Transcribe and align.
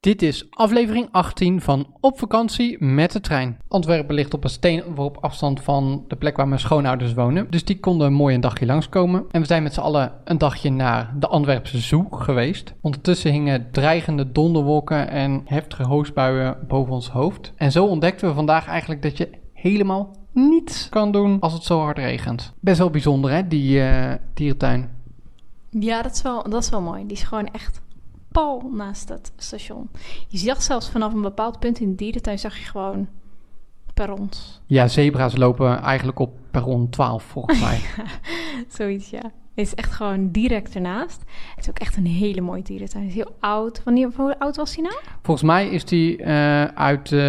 Dit 0.00 0.22
is 0.22 0.46
aflevering 0.50 1.08
18 1.10 1.60
van 1.60 1.86
Op 2.00 2.18
vakantie 2.18 2.84
met 2.84 3.12
de 3.12 3.20
trein. 3.20 3.58
Antwerpen 3.68 4.14
ligt 4.14 4.34
op 4.34 4.44
een 4.44 4.50
steenworp 4.50 5.16
afstand 5.16 5.60
van 5.60 6.04
de 6.08 6.16
plek 6.16 6.36
waar 6.36 6.48
mijn 6.48 6.60
schoonouders 6.60 7.14
wonen. 7.14 7.50
Dus 7.50 7.64
die 7.64 7.80
konden 7.80 8.12
mooi 8.12 8.34
een 8.34 8.40
dagje 8.40 8.66
langskomen. 8.66 9.24
En 9.30 9.40
we 9.40 9.46
zijn 9.46 9.62
met 9.62 9.74
z'n 9.74 9.80
allen 9.80 10.12
een 10.24 10.38
dagje 10.38 10.70
naar 10.70 11.14
de 11.18 11.26
Antwerpse 11.26 11.78
Zoo 11.78 12.06
geweest. 12.10 12.74
Ondertussen 12.80 13.32
hingen 13.32 13.68
dreigende 13.70 14.32
donderwolken 14.32 15.08
en 15.08 15.42
heftige 15.44 15.86
hoosbuien 15.86 16.56
boven 16.68 16.92
ons 16.92 17.08
hoofd. 17.08 17.52
En 17.56 17.72
zo 17.72 17.86
ontdekten 17.86 18.28
we 18.28 18.34
vandaag 18.34 18.66
eigenlijk 18.66 19.02
dat 19.02 19.16
je 19.16 19.28
helemaal 19.52 20.16
niets 20.32 20.88
kan 20.88 21.12
doen 21.12 21.40
als 21.40 21.52
het 21.52 21.62
zo 21.62 21.80
hard 21.80 21.98
regent. 21.98 22.52
Best 22.60 22.78
wel 22.78 22.90
bijzonder 22.90 23.30
hè, 23.30 23.48
die 23.48 23.78
uh, 23.78 24.12
dierentuin. 24.34 24.90
Ja, 25.70 26.02
dat 26.02 26.12
is, 26.12 26.22
wel, 26.22 26.42
dat 26.42 26.62
is 26.62 26.70
wel 26.70 26.80
mooi. 26.80 27.06
Die 27.06 27.16
is 27.16 27.22
gewoon 27.22 27.46
echt 27.46 27.80
pal 28.32 28.70
naast 28.72 29.08
het 29.08 29.32
station. 29.36 29.88
Je 30.28 30.38
zag 30.38 30.62
zelfs 30.62 30.90
vanaf 30.90 31.12
een 31.12 31.22
bepaald 31.22 31.58
punt 31.58 31.80
in 31.80 31.90
de 31.90 31.94
dierentuin 31.94 32.38
zag 32.38 32.58
je 32.58 32.64
gewoon 32.64 33.08
perrons. 33.94 34.60
Ja, 34.66 34.88
zebra's 34.88 35.36
lopen 35.36 35.78
eigenlijk 35.78 36.18
op 36.18 36.38
perron 36.50 36.88
12 36.88 37.22
volgens 37.22 37.60
mij. 37.60 37.80
Zoiets, 38.78 39.10
ja. 39.10 39.22
Het 39.54 39.68
is 39.68 39.74
echt 39.74 39.92
gewoon 39.92 40.30
direct 40.30 40.74
ernaast. 40.74 41.20
Het 41.54 41.64
is 41.64 41.70
ook 41.70 41.78
echt 41.78 41.96
een 41.96 42.06
hele 42.06 42.40
mooie 42.40 42.62
dierentuin. 42.62 43.04
Het 43.04 43.12
is 43.12 43.18
heel 43.18 43.36
oud. 43.40 43.82
Wanneer, 43.84 44.10
hoe 44.16 44.38
oud 44.38 44.56
was 44.56 44.74
hij 44.74 44.82
nou? 44.82 44.96
Volgens 45.22 45.46
mij 45.46 45.68
is 45.68 45.84
die 45.84 46.18
uh, 46.18 46.64
uit... 46.64 47.10
Uh, 47.10 47.20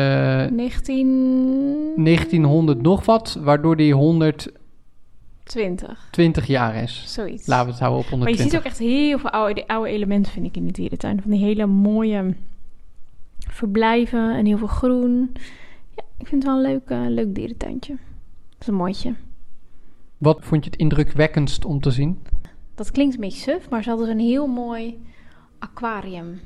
19... 0.46 1.94
1900 1.96 2.82
nog 2.82 3.06
wat, 3.06 3.38
waardoor 3.42 3.76
die 3.76 3.94
100 3.94 4.52
20. 5.44 6.08
20 6.12 6.48
jaar 6.48 6.76
is. 6.76 7.04
Zoiets. 7.14 7.48
Laten 7.48 7.66
we 7.66 7.72
het 7.72 7.82
houden 7.82 8.04
op 8.04 8.10
120. 8.10 8.20
Maar 8.20 8.46
je 8.46 8.52
ziet 8.52 8.60
ook 8.60 8.66
echt 8.66 8.80
heel 8.80 9.20
veel 9.20 9.30
oude, 9.30 9.68
oude 9.68 9.90
elementen, 9.90 10.32
vind 10.32 10.46
ik, 10.46 10.56
in 10.56 10.66
de 10.66 10.72
dierentuin. 10.72 11.22
Van 11.22 11.32
die 11.32 11.40
hele 11.40 11.66
mooie 11.66 12.36
verblijven 13.38 14.36
en 14.36 14.46
heel 14.46 14.58
veel 14.58 14.68
groen. 14.68 15.32
Ja, 15.96 16.04
ik 16.18 16.28
vind 16.28 16.44
het 16.44 16.52
wel 16.52 16.56
een 16.56 16.72
leuk, 16.72 16.90
uh, 16.90 17.06
leuk 17.08 17.36
dierentuintje. 17.36 17.94
Dat 18.50 18.62
is 18.62 18.68
een 18.68 18.74
mooitje. 18.74 19.14
Wat 20.18 20.38
vond 20.42 20.64
je 20.64 20.70
het 20.70 20.80
indrukwekkendst 20.80 21.66
om 21.66 21.80
te 21.80 21.92
zien? 21.92 22.20
Dat 22.76 22.92
klinkt 22.92 23.14
een 23.14 23.22
beetje 23.22 23.52
suf, 23.52 23.70
maar 23.70 23.84
ze 23.84 23.90
hadden 23.90 24.10
een 24.10 24.20
heel 24.20 24.48
mooi 24.48 25.00
aquarium 25.60 26.40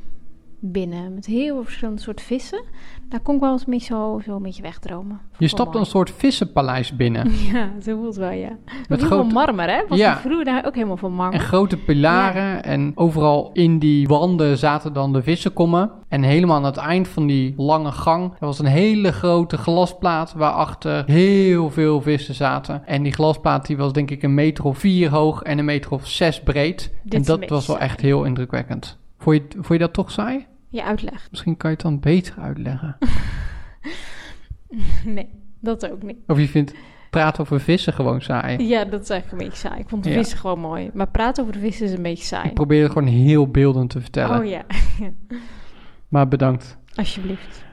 binnen. 0.59 1.13
Met 1.13 1.25
heel 1.25 1.53
veel 1.53 1.63
verschillende 1.63 2.01
soorten 2.01 2.25
vissen. 2.25 2.63
Daar 3.09 3.19
kon 3.19 3.35
ik 3.35 3.41
wel 3.41 3.51
eens 3.51 3.65
een 3.65 3.71
beetje 3.71 3.93
zo, 3.93 4.21
zo 4.25 4.35
een 4.35 4.41
beetje 4.41 4.61
wegdromen. 4.61 5.19
Je 5.37 5.47
stapt 5.47 5.75
een 5.75 5.85
soort 5.85 6.11
vissenpaleis 6.11 6.95
binnen. 6.95 7.31
Ja, 7.53 7.69
zo 7.83 7.97
voelt 7.97 8.15
wel, 8.15 8.31
ja. 8.31 8.57
Met 8.87 9.01
grote... 9.01 9.33
marmer, 9.33 9.69
hè? 9.69 9.81
Was 9.87 9.97
ja. 9.97 10.17
vroeger 10.17 10.45
daar 10.45 10.65
ook 10.65 10.73
helemaal 10.73 10.97
van 10.97 11.13
marmer. 11.13 11.39
En 11.39 11.45
grote 11.45 11.77
pilaren. 11.77 12.43
Ja. 12.43 12.61
En 12.61 12.91
overal 12.95 13.49
in 13.53 13.79
die 13.79 14.07
wanden 14.07 14.57
zaten 14.57 14.93
dan 14.93 15.13
de 15.13 15.23
vissenkommen. 15.23 15.91
En 16.07 16.23
helemaal 16.23 16.55
aan 16.55 16.63
het 16.63 16.77
eind 16.77 17.07
van 17.07 17.27
die 17.27 17.53
lange 17.57 17.91
gang... 17.91 18.31
er 18.39 18.45
was 18.45 18.59
een 18.59 18.65
hele 18.65 19.11
grote 19.11 19.57
glasplaat... 19.57 20.33
waarachter 20.33 21.03
heel 21.05 21.69
veel 21.69 22.01
vissen 22.01 22.35
zaten. 22.35 22.85
En 22.85 23.03
die 23.03 23.13
glasplaat 23.13 23.65
die 23.65 23.77
was 23.77 23.93
denk 23.93 24.11
ik 24.11 24.23
een 24.23 24.33
meter 24.33 24.65
of 24.65 24.77
vier 24.77 25.09
hoog... 25.09 25.41
en 25.41 25.57
een 25.57 25.65
meter 25.65 25.91
of 25.91 26.07
zes 26.07 26.41
breed. 26.41 26.93
Dit 27.03 27.13
en 27.13 27.23
dat 27.23 27.49
was 27.49 27.67
wel 27.67 27.79
echt 27.79 28.01
heel 28.01 28.23
indrukwekkend. 28.23 28.97
Vond 29.25 29.37
je, 29.37 29.43
vond 29.53 29.67
je 29.67 29.77
dat 29.77 29.93
toch 29.93 30.11
saai? 30.11 30.45
Je 30.69 30.83
uitleg. 30.83 31.27
Misschien 31.29 31.57
kan 31.57 31.69
je 31.69 31.75
het 31.75 31.85
dan 31.85 31.99
beter 31.99 32.35
uitleggen. 32.39 32.97
nee, 35.15 35.29
dat 35.59 35.91
ook 35.91 36.03
niet. 36.03 36.17
Of 36.27 36.39
je 36.39 36.47
vindt 36.47 36.73
praten 37.09 37.41
over 37.41 37.59
vissen 37.59 37.93
gewoon 37.93 38.21
saai. 38.21 38.67
Ja, 38.67 38.85
dat 38.85 39.01
is 39.01 39.09
eigenlijk 39.09 39.41
een 39.41 39.47
beetje 39.47 39.67
saai. 39.67 39.79
Ik 39.79 39.89
vond 39.89 40.03
de 40.03 40.09
ja. 40.09 40.15
vissen 40.15 40.37
gewoon 40.37 40.59
mooi. 40.59 40.89
Maar 40.93 41.07
praten 41.07 41.43
over 41.43 41.55
de 41.55 41.59
vissen 41.59 41.85
is 41.85 41.91
een 41.91 42.01
beetje 42.01 42.23
saai. 42.23 42.47
Ik 42.47 42.53
probeer 42.53 42.83
het 42.83 42.91
gewoon 42.91 43.07
heel 43.07 43.47
beeldend 43.47 43.89
te 43.89 44.01
vertellen. 44.01 44.39
Oh 44.39 44.45
ja. 44.45 44.65
maar 46.13 46.27
bedankt. 46.27 46.77
Alsjeblieft. 46.95 47.63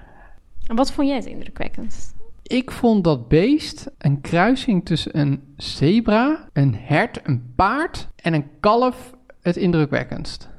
En 0.66 0.76
wat 0.76 0.92
vond 0.92 1.08
jij 1.08 1.16
het 1.16 1.26
indrukwekkendst? 1.26 2.14
Ik 2.42 2.70
vond 2.70 3.04
dat 3.04 3.28
beest 3.28 3.90
een 3.98 4.20
kruising 4.20 4.84
tussen 4.84 5.18
een 5.18 5.42
zebra, 5.56 6.48
een 6.52 6.74
hert, 6.74 7.20
een 7.22 7.52
paard 7.56 8.08
en 8.16 8.34
een 8.34 8.46
kalf 8.60 9.14
het 9.40 9.56
indrukwekkendst. 9.56 10.50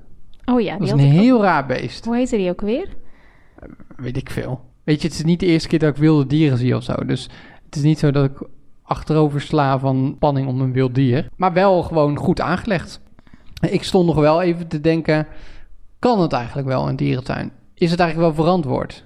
Oh 0.45 0.61
ja, 0.61 0.77
dat 0.77 0.87
is 0.87 0.91
een 0.91 0.99
heel 0.99 1.41
raar 1.41 1.65
beest. 1.65 2.05
Hoe 2.05 2.15
heette 2.15 2.37
die 2.37 2.49
ook 2.49 2.61
weer? 2.61 2.87
Weet 3.95 4.17
ik 4.17 4.29
veel. 4.29 4.61
Weet 4.83 5.01
je, 5.01 5.07
het 5.07 5.17
is 5.17 5.23
niet 5.23 5.39
de 5.39 5.45
eerste 5.45 5.67
keer 5.67 5.79
dat 5.79 5.89
ik 5.89 6.01
wilde 6.01 6.27
dieren 6.27 6.57
zie 6.57 6.75
of 6.75 6.83
zo. 6.83 6.93
Dus 7.05 7.29
het 7.65 7.75
is 7.75 7.81
niet 7.81 7.99
zo 7.99 8.11
dat 8.11 8.25
ik 8.25 8.47
achterover 8.83 9.41
sla 9.41 9.79
van 9.79 10.13
spanning 10.15 10.47
om 10.47 10.61
een 10.61 10.73
wild 10.73 10.95
dier. 10.95 11.27
Maar 11.35 11.53
wel 11.53 11.83
gewoon 11.83 12.17
goed 12.17 12.41
aangelegd. 12.41 13.01
Ik 13.69 13.83
stond 13.83 14.05
nog 14.05 14.15
wel 14.15 14.41
even 14.41 14.67
te 14.67 14.81
denken: 14.81 15.27
kan 15.99 16.21
het 16.21 16.33
eigenlijk 16.33 16.67
wel 16.67 16.87
een 16.87 16.95
dierentuin? 16.95 17.51
Is 17.73 17.91
het 17.91 17.99
eigenlijk 17.99 18.35
wel 18.35 18.45
verantwoord? 18.45 19.05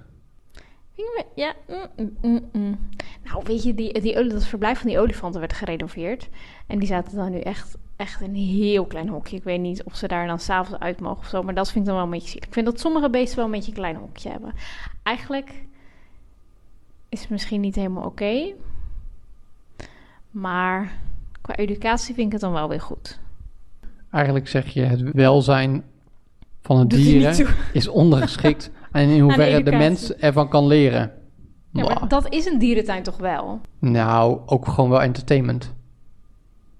Ja, 1.35 1.53
mm, 1.67 2.17
mm, 2.21 2.49
mm. 2.51 2.77
nou 3.23 3.41
weet 3.43 3.63
je, 3.63 3.73
die, 3.73 4.01
die, 4.01 4.27
dat 4.27 4.45
verblijf 4.45 4.79
van 4.79 4.89
die 4.89 4.99
olifanten 4.99 5.39
werd 5.39 5.53
gerenoveerd. 5.53 6.29
En 6.67 6.79
die 6.79 6.87
zaten 6.87 7.17
dan 7.17 7.31
nu 7.31 7.39
echt 7.39 7.77
echt 7.97 8.21
een 8.21 8.35
heel 8.35 8.85
klein 8.85 9.09
hokje. 9.09 9.35
Ik 9.35 9.43
weet 9.43 9.59
niet 9.59 9.83
of 9.83 9.95
ze 9.95 10.07
daar 10.07 10.27
dan 10.27 10.39
s'avonds 10.39 10.79
uit 10.79 10.99
mogen 10.99 11.17
of 11.17 11.27
zo. 11.27 11.43
Maar 11.43 11.53
dat 11.53 11.71
vind 11.71 11.79
ik 11.79 11.85
dan 11.85 11.95
wel 11.95 12.03
een 12.03 12.11
beetje 12.11 12.29
ziek. 12.29 12.45
Ik 12.45 12.53
vind 12.53 12.65
dat 12.65 12.79
sommige 12.79 13.09
beesten 13.09 13.35
wel 13.35 13.45
een 13.45 13.51
beetje 13.51 13.71
een 13.71 13.77
klein 13.77 13.95
hokje 13.95 14.29
hebben. 14.29 14.53
Eigenlijk 15.03 15.65
is 17.09 17.21
het 17.21 17.29
misschien 17.29 17.61
niet 17.61 17.75
helemaal 17.75 18.03
oké. 18.03 18.53
maar 20.31 20.91
qua 21.41 21.55
educatie 21.55 22.13
vind 22.13 22.27
ik 22.27 22.31
het 22.31 22.41
dan 22.41 22.51
wel 22.51 22.69
weer 22.69 22.81
goed. 22.81 23.19
Eigenlijk 24.11 24.47
zeg 24.47 24.67
je 24.67 24.81
het 24.81 25.01
welzijn 25.01 25.83
van 26.61 26.79
het 26.79 26.89
dieren 26.89 27.47
is 27.73 27.87
ondergeschikt. 27.87 28.71
en 28.91 29.09
in 29.09 29.21
hoeverre 29.21 29.63
de, 29.63 29.71
de 29.71 29.77
mens 29.77 30.13
ervan 30.13 30.49
kan 30.49 30.67
leren. 30.67 31.11
Ja, 31.71 31.83
maar 31.83 32.07
dat 32.07 32.33
is 32.33 32.45
een 32.45 32.59
dierentuin 32.59 33.03
toch 33.03 33.17
wel? 33.17 33.61
Nou, 33.79 34.39
ook 34.45 34.67
gewoon 34.67 34.89
wel 34.89 35.01
entertainment. 35.01 35.75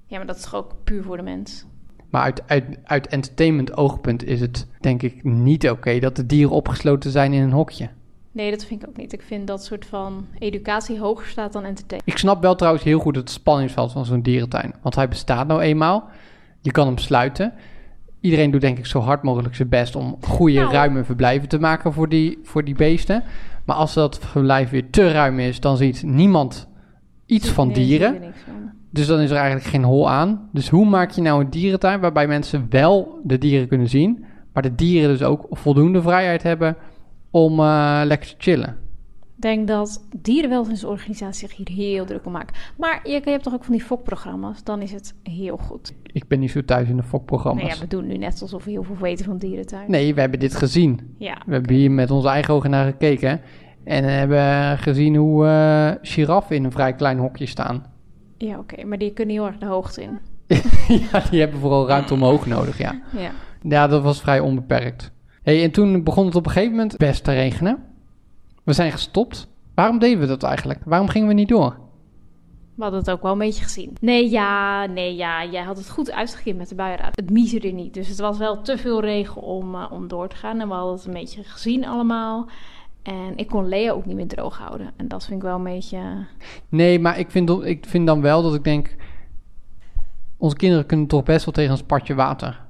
Ja, 0.08 0.18
maar 0.18 0.28
dat 0.28 0.36
is 0.36 0.42
toch 0.42 0.56
ook 0.56 0.76
puur 0.84 1.04
voor 1.04 1.18
de 1.18 1.24
mens? 1.24 1.66
Maar 2.10 2.22
uit, 2.22 2.44
uit, 2.48 2.78
uit 2.84 3.08
entertainment 3.08 3.78
oogpunt 3.78 4.24
is 4.24 4.42
het 4.42 4.68
denk 4.80 5.02
ik 5.04 5.24
niet 5.24 5.70
oké 5.70 6.00
dat 6.00 6.16
de 6.16 6.26
dieren 6.26 6.52
opgesloten 6.52 7.12
zijn 7.12 7.34
in 7.34 7.42
een 7.42 7.52
hokje. 7.52 7.90
Nee, 8.32 8.52
dat 8.52 8.66
vind 8.66 8.84
ik 8.84 8.90
ook 8.90 8.98
niet. 8.98 9.14
Ik 9.14 9.22
vind 9.22 9.48
dat 9.48 9.64
soort 9.64 9.86
van 9.86 10.26
educatie 10.40 11.00
hoger 11.00 11.28
staat 11.28 11.54
dan 11.54 11.64
entertainment. 11.64 12.14
Ik 12.14 12.18
snap 12.18 12.42
wel 12.42 12.56
trouwens 12.56 12.84
heel 12.84 13.00
goed 13.00 13.16
het 13.16 13.30
spanningsveld 13.30 13.92
van 13.92 14.06
zo'n 14.06 14.22
dierentuin. 14.22 14.74
Want 14.82 14.96
hij 14.96 15.08
bestaat 15.08 15.48
nou 15.48 15.62
eenmaal. 15.62 16.10
Je 16.62 16.72
kan 16.72 16.88
hem 16.88 16.98
sluiten. 16.98 17.54
Iedereen 18.22 18.52
doet 18.52 18.62
denk 18.62 18.78
ik 18.78 18.86
zo 18.86 19.00
hard 19.00 19.24
mogelijk 19.24 19.56
zijn 19.56 19.70
best 19.70 19.96
om 19.96 20.18
goede, 20.22 20.60
nou, 20.60 20.72
ruime 20.72 21.04
verblijven 21.04 21.50
te 21.50 21.60
maken 21.60 21.94
voor 21.94 22.10
die, 22.10 22.40
voor 22.44 22.64
die 22.64 22.76
beesten. 22.76 23.24
Maar 23.66 23.76
als 23.76 23.94
dat 23.94 24.20
verblijf 24.20 24.70
weer 24.70 24.90
te 24.90 25.12
ruim 25.12 25.40
is, 25.40 25.60
dan 25.60 25.78
ziet 25.78 26.04
niemand 26.04 26.68
iets 27.28 27.50
van 27.50 27.74
dieren. 27.74 28.34
Dus 28.90 29.08
dan 29.08 29.20
is 29.20 29.30
er 29.30 29.36
eigenlijk 29.36 29.68
geen 29.68 29.84
hol 29.84 30.10
aan. 30.10 30.50
Dus 30.52 30.70
hoe 30.70 30.86
maak 30.86 31.12
je 31.12 31.22
nou 31.22 31.44
een 31.44 31.50
dierentuin 31.50 32.00
waarbij 32.00 32.28
mensen 32.28 32.66
wel 32.70 33.20
de 33.24 33.38
dieren 33.38 33.68
kunnen 33.68 33.90
zien, 33.90 34.26
maar 34.54 34.64
de 34.64 34.76
dieren 34.76 35.10
dus 35.10 35.24
ook 35.24 35.46
voldoende 35.50 36.02
vrijheid 36.02 36.44
hebben 36.44 36.76
om 37.32 37.60
uh, 37.60 38.02
lekker 38.04 38.30
te 38.30 38.36
chillen? 38.38 38.78
Ik 39.36 39.44
denk 39.44 39.68
dat 39.68 40.08
dierenwelzijnsorganisatie 40.22 41.48
zich 41.48 41.58
hier 41.58 41.78
heel 41.78 42.06
druk 42.06 42.26
om 42.26 42.32
maken. 42.32 42.56
Maar 42.78 43.00
je, 43.04 43.22
je 43.24 43.30
hebt 43.30 43.44
toch 43.44 43.54
ook 43.54 43.64
van 43.64 43.74
die 43.74 43.84
fokprogramma's? 43.84 44.64
Dan 44.64 44.82
is 44.82 44.92
het 44.92 45.14
heel 45.24 45.58
goed. 45.58 45.94
Ik 46.04 46.28
ben 46.28 46.40
niet 46.40 46.52
zo 46.52 46.66
thuis 46.66 46.90
in 46.90 46.98
de 46.98 47.04
fokprogramma's. 47.04 47.64
Nee, 47.64 47.74
ja, 47.74 47.80
we 47.80 47.88
doen 47.88 48.08
nu 48.08 48.18
net 48.18 48.42
alsof 48.42 48.64
we 48.64 48.72
heel 48.72 48.84
veel 48.84 48.98
weten 48.98 49.26
van 49.26 49.38
dierentuin. 49.38 49.92
Nee, 49.92 50.14
we 50.14 50.20
hebben 50.20 50.40
dit 50.40 50.56
gezien. 50.56 51.16
Ja, 51.18 51.42
we 51.46 51.54
hebben 51.54 51.76
hier 51.76 51.92
met 51.92 52.12
onze 52.12 52.28
eigen 52.28 52.54
ogen 52.54 52.70
naar 52.70 52.86
gekeken. 52.86 53.42
En 53.88 54.04
hebben 54.04 54.78
gezien 54.78 55.16
hoe 55.16 55.46
uh, 55.46 55.92
giraffen 56.02 56.56
in 56.56 56.64
een 56.64 56.72
vrij 56.72 56.94
klein 56.94 57.18
hokje 57.18 57.46
staan. 57.46 57.86
Ja, 58.38 58.58
oké. 58.58 58.86
Maar 58.86 58.98
die 58.98 59.14
kunnen 59.14 59.36
heel 59.36 59.46
erg 59.46 59.58
de 59.58 59.66
hoogte 59.66 60.02
in. 60.02 60.20
ja, 61.12 61.24
die 61.30 61.40
hebben 61.40 61.60
vooral 61.60 61.88
ruimte 61.88 62.14
omhoog 62.14 62.46
nodig, 62.46 62.78
ja. 62.78 63.02
Ja, 63.12 63.32
ja 63.62 63.88
dat 63.88 64.04
was 64.04 64.22
vrij 64.22 64.40
onbeperkt. 64.40 65.12
Hey, 65.44 65.64
en 65.64 65.72
toen 65.72 66.04
begon 66.04 66.26
het 66.26 66.36
op 66.36 66.46
een 66.46 66.52
gegeven 66.52 66.76
moment 66.76 66.98
best 66.98 67.24
te 67.24 67.34
regenen. 67.34 67.84
We 68.64 68.74
zijn 68.74 68.92
gestopt. 68.92 69.48
Waarom 69.76 70.00
deden 70.00 70.20
we 70.20 70.26
dat 70.26 70.44
eigenlijk? 70.44 70.80
Waarom 70.86 71.08
gingen 71.08 71.28
we 71.28 71.34
niet 71.34 71.50
door? 71.50 71.78
We 72.76 72.84
hadden 72.84 73.00
het 73.00 73.12
ook 73.12 73.22
wel 73.22 73.32
een 73.32 73.38
beetje 73.38 73.64
gezien. 73.64 73.96
Nee, 74.00 74.30
ja, 74.30 74.86
nee, 74.86 75.16
ja. 75.16 75.46
Jij 75.46 75.64
had 75.64 75.78
het 75.78 75.90
goed 75.90 76.12
uitgegeven 76.12 76.58
met 76.58 76.70
de 76.70 76.76
buienraad. 76.76 77.16
Het 77.16 77.30
miezerde 77.30 77.68
niet. 77.68 77.94
Dus 77.94 78.08
het 78.08 78.20
was 78.20 78.38
wel 78.38 78.62
te 78.62 78.78
veel 78.78 79.02
regen 79.02 79.42
om, 79.42 79.76
uh, 79.76 79.86
om 79.92 80.08
door 80.08 80.28
te 80.28 80.36
gaan. 80.36 80.60
En 80.60 80.68
we 80.68 80.74
hadden 80.74 80.96
het 80.96 81.06
een 81.06 81.14
beetje 81.14 81.44
gezien 81.44 81.86
allemaal. 81.86 82.50
En 83.08 83.34
ik 83.36 83.48
kon 83.48 83.68
Lea 83.68 83.92
ook 83.92 84.06
niet 84.06 84.16
meer 84.16 84.28
droog 84.28 84.58
houden. 84.58 84.92
En 84.96 85.08
dat 85.08 85.26
vind 85.26 85.38
ik 85.38 85.44
wel 85.48 85.56
een 85.56 85.64
beetje. 85.64 86.00
Nee, 86.70 87.00
maar 87.00 87.20
ik 87.20 87.32
vind, 87.32 87.50
ik 87.64 87.86
vind 87.86 88.08
dan 88.08 88.22
wel 88.22 88.42
dat 88.42 88.54
ik 88.56 88.64
denk. 88.64 88.96
Onze 90.38 90.56
kinderen 90.56 90.86
kunnen 90.86 91.08
toch 91.08 91.24
best 91.24 91.46
wel 91.46 91.54
tegen 91.54 91.72
een 91.72 91.78
spatje 91.78 92.16
water. 92.16 92.66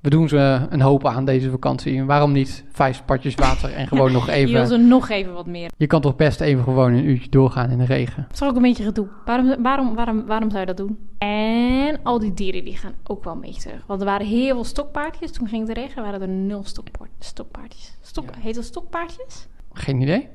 We 0.00 0.10
doen 0.10 0.28
ze 0.28 0.66
een 0.70 0.80
hoop 0.80 1.06
aan 1.06 1.24
deze 1.24 1.50
vakantie. 1.50 2.04
Waarom 2.04 2.32
niet 2.32 2.64
vijf 2.72 2.96
spatjes 2.96 3.34
water 3.34 3.72
en 3.72 3.86
gewoon 3.88 4.12
nog 4.12 4.28
even... 4.38 4.50
Je 4.50 4.56
wil 4.56 4.66
ze 4.66 4.76
nog 4.76 5.08
even 5.08 5.32
wat 5.32 5.46
meer. 5.46 5.70
Je 5.76 5.86
kan 5.86 6.00
toch 6.00 6.16
best 6.16 6.40
even 6.40 6.64
gewoon 6.64 6.92
een 6.92 7.04
uurtje 7.04 7.30
doorgaan 7.30 7.70
in 7.70 7.78
de 7.78 7.84
regen. 7.84 8.24
Dat 8.28 8.40
is 8.40 8.48
ook 8.48 8.56
een 8.56 8.62
beetje 8.62 8.84
gedoe. 8.84 9.06
Waarom, 9.24 9.62
waarom, 9.62 9.94
waarom, 9.94 10.26
waarom 10.26 10.48
zou 10.50 10.60
je 10.60 10.66
dat 10.66 10.76
doen? 10.76 10.98
En 11.18 12.00
al 12.02 12.18
die 12.18 12.34
dieren 12.34 12.64
die 12.64 12.76
gaan 12.76 12.94
ook 13.04 13.24
wel 13.24 13.32
een 13.32 13.40
beetje 13.40 13.60
terug. 13.60 13.86
Want 13.86 14.00
er 14.00 14.06
waren 14.06 14.26
heel 14.26 14.54
veel 14.54 14.64
stokpaardjes. 14.64 15.32
Toen 15.32 15.48
ging 15.48 15.68
het 15.68 15.76
regen 15.76 16.02
waren 16.02 16.20
er 16.20 16.28
nul 16.28 16.64
stokpaardjes. 16.64 17.26
Stokpaardjes. 17.26 17.96
Stok, 18.00 18.24
Ja. 18.24 18.40
Heet 18.40 18.54
dat 18.54 18.64
stokpaardjes? 18.64 19.46
Geen 19.74 20.00
idee? 20.00 20.28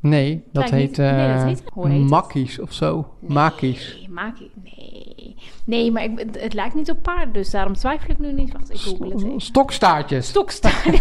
Nee, 0.00 0.44
dat 0.52 0.70
heet, 0.70 0.88
niet- 0.88 0.96
nee, 0.96 1.28
dat 1.28 1.36
eh, 1.40 1.44
heet- 1.44 1.62
hoe 1.72 1.88
heet 1.88 2.00
het? 2.00 2.10
makkies 2.10 2.58
of 2.60 2.72
zo. 2.72 3.06
Nee, 3.20 3.30
maki. 3.30 3.78
Nee. 4.64 5.36
Nee, 5.64 5.92
maar 5.92 6.02
ik, 6.02 6.18
het, 6.18 6.40
het 6.40 6.54
lijkt 6.54 6.74
niet 6.74 6.90
op 6.90 7.02
paarden, 7.02 7.32
dus 7.32 7.50
daarom 7.50 7.74
twijfel 7.74 8.10
ik 8.10 8.18
nu 8.18 8.32
niet. 8.32 8.52
Wacht, 8.52 8.70
ik 8.70 8.78
google 8.80 9.08
het 9.14 9.24
even. 9.24 9.40
Stokstaartjes. 9.40 10.28
Stokstaart. 10.28 10.84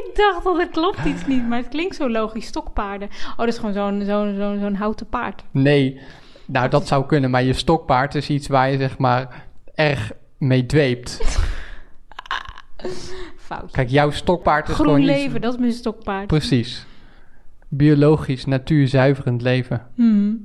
ik 0.00 0.10
dacht 0.14 0.44
dat 0.44 0.56
het 0.58 0.70
klopt 0.70 1.04
iets 1.04 1.26
niet, 1.26 1.48
maar 1.48 1.58
het 1.58 1.68
klinkt 1.68 1.96
zo 1.96 2.10
logisch. 2.10 2.46
Stokpaarden. 2.46 3.08
Oh, 3.30 3.36
dat 3.36 3.48
is 3.48 3.58
gewoon 3.58 3.72
zo'n 3.74 4.02
zo'n 4.06 4.34
zo'n 4.38 4.58
zo'n 4.60 4.74
houten 4.74 5.06
paard. 5.06 5.42
Nee, 5.50 6.00
nou 6.46 6.68
dat 6.68 6.86
zou 6.86 7.06
kunnen, 7.06 7.30
maar 7.30 7.42
je 7.42 7.52
stokpaard 7.52 8.14
is 8.14 8.28
iets 8.30 8.46
waar 8.48 8.70
je 8.70 8.76
zeg 8.78 8.98
maar 8.98 9.46
erg 9.74 10.12
mee 10.38 10.66
dweept. 10.66 11.20
Foutje. 13.36 13.70
Kijk, 13.72 13.88
jouw 13.88 14.10
stokpaard 14.10 14.68
is 14.68 14.74
Groen 14.74 14.86
gewoon 14.86 15.04
leven, 15.04 15.34
iets... 15.34 15.40
dat 15.40 15.52
is 15.52 15.60
mijn 15.60 15.72
stokpaard. 15.72 16.26
Precies. 16.26 16.86
Biologisch, 17.68 18.44
natuurzuiverend 18.44 19.42
leven. 19.42 19.86
Hmm. 19.94 20.44